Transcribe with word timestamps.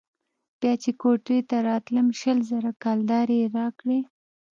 بيا 0.59 0.73
چې 0.83 0.91
كوټې 1.01 1.37
ته 1.49 1.57
راتلم 1.69 2.07
شل 2.19 2.37
زره 2.51 2.71
كلدارې 2.83 3.37
يې 3.41 3.47
راکړې. 3.57 3.99